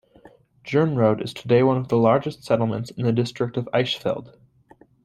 Gernrode 0.65 1.23
is 1.23 1.31
today 1.31 1.61
one 1.61 1.77
of 1.77 1.89
the 1.89 1.95
largest 1.95 2.43
settlements 2.43 2.89
in 2.89 3.05
the 3.05 3.11
District 3.11 3.55
of 3.55 3.65
Eichsfeld. 3.65 4.35